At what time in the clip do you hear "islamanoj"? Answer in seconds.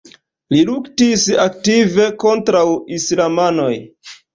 3.01-3.75